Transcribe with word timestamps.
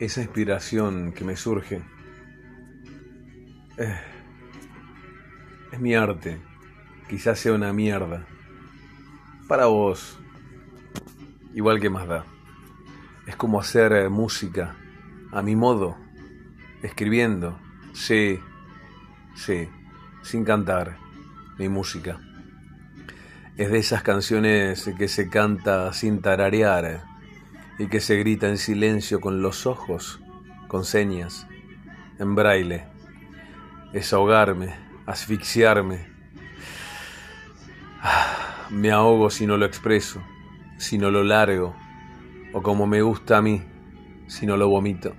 esa 0.00 0.22
inspiración 0.22 1.12
que 1.12 1.24
me 1.24 1.36
surge 1.36 1.82
eh, 3.76 4.00
es 5.72 5.80
mi 5.80 5.94
arte. 5.94 6.38
Quizás 7.08 7.38
sea 7.38 7.52
una 7.52 7.72
mierda. 7.72 8.26
Para 9.46 9.66
vos, 9.66 10.18
igual 11.54 11.80
que 11.80 11.90
más 11.90 12.08
da. 12.08 12.24
Es 13.26 13.36
como 13.36 13.60
hacer 13.60 13.92
eh, 13.92 14.08
música 14.08 14.76
a 15.32 15.42
mi 15.42 15.54
modo, 15.54 15.96
escribiendo, 16.82 17.60
sí, 17.92 18.40
sí, 19.34 19.68
sin 20.22 20.44
cantar, 20.44 20.96
mi 21.58 21.68
música. 21.68 22.20
Es 23.56 23.70
de 23.70 23.78
esas 23.78 24.02
canciones 24.02 24.90
que 24.96 25.08
se 25.08 25.28
canta 25.28 25.92
sin 25.92 26.20
tararear 26.20 27.09
y 27.80 27.88
que 27.88 28.00
se 28.00 28.16
grita 28.16 28.46
en 28.46 28.58
silencio 28.58 29.22
con 29.22 29.40
los 29.40 29.66
ojos, 29.66 30.20
con 30.68 30.84
señas, 30.84 31.46
en 32.18 32.34
braille. 32.34 32.84
Es 33.94 34.12
ahogarme, 34.12 34.74
asfixiarme. 35.06 36.06
Me 38.68 38.90
ahogo 38.90 39.30
si 39.30 39.46
no 39.46 39.56
lo 39.56 39.64
expreso, 39.64 40.22
si 40.76 40.98
no 40.98 41.10
lo 41.10 41.24
largo, 41.24 41.74
o 42.52 42.62
como 42.62 42.86
me 42.86 43.00
gusta 43.00 43.38
a 43.38 43.42
mí, 43.42 43.62
si 44.26 44.44
no 44.44 44.58
lo 44.58 44.68
vomito. 44.68 45.14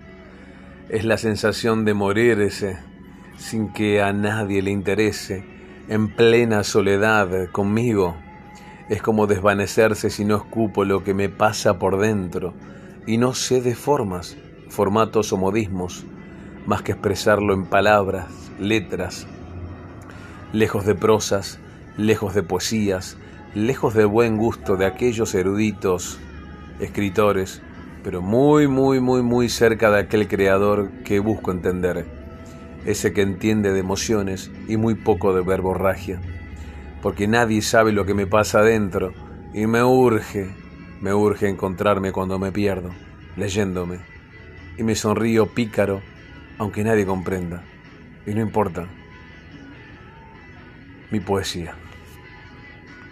Es 0.87 1.03
la 1.03 1.17
sensación 1.17 1.83
de 1.83 1.95
morirse 1.95 2.77
sin 3.37 3.73
que 3.73 4.03
a 4.03 4.13
nadie 4.13 4.61
le 4.61 4.69
interese, 4.69 5.43
en 5.89 6.15
plena 6.15 6.63
soledad 6.63 7.49
conmigo, 7.51 8.15
es 8.89 9.01
como 9.01 9.27
desvanecerse 9.27 10.09
si 10.09 10.25
no 10.25 10.35
escupo 10.35 10.85
lo 10.85 11.03
que 11.03 11.13
me 11.13 11.29
pasa 11.29 11.79
por 11.79 11.99
dentro. 11.99 12.53
Y 13.05 13.17
no 13.17 13.33
sé 13.33 13.61
de 13.61 13.75
formas, 13.75 14.37
formatos 14.69 15.33
o 15.33 15.37
modismos, 15.37 16.05
más 16.65 16.81
que 16.81 16.91
expresarlo 16.91 17.53
en 17.53 17.65
palabras, 17.65 18.27
letras, 18.59 19.27
lejos 20.53 20.85
de 20.85 20.95
prosas, 20.95 21.59
lejos 21.97 22.35
de 22.35 22.43
poesías, 22.43 23.17
lejos 23.55 23.93
del 23.93 24.07
buen 24.07 24.37
gusto 24.37 24.77
de 24.77 24.85
aquellos 24.85 25.33
eruditos 25.35 26.19
escritores, 26.79 27.61
pero 28.03 28.21
muy, 28.21 28.67
muy, 28.67 28.99
muy, 28.99 29.21
muy 29.21 29.49
cerca 29.49 29.91
de 29.91 29.99
aquel 29.99 30.27
creador 30.27 30.89
que 31.03 31.19
busco 31.19 31.51
entender, 31.51 32.05
ese 32.85 33.13
que 33.13 33.21
entiende 33.21 33.71
de 33.73 33.79
emociones 33.79 34.51
y 34.67 34.77
muy 34.77 34.95
poco 34.95 35.33
de 35.33 35.41
verborragia 35.41 36.19
porque 37.01 37.27
nadie 37.27 37.61
sabe 37.61 37.91
lo 37.91 38.05
que 38.05 38.13
me 38.13 38.27
pasa 38.27 38.59
adentro 38.59 39.13
y 39.53 39.65
me 39.67 39.83
urge, 39.83 40.49
me 41.01 41.13
urge 41.13 41.49
encontrarme 41.49 42.11
cuando 42.11 42.39
me 42.39 42.51
pierdo, 42.51 42.91
leyéndome, 43.35 43.99
y 44.77 44.83
me 44.83 44.95
sonrío 44.95 45.47
pícaro, 45.47 46.01
aunque 46.57 46.83
nadie 46.83 47.05
comprenda, 47.05 47.63
y 48.25 48.33
no 48.33 48.41
importa, 48.41 48.87
mi 51.11 51.19
poesía. 51.19 51.75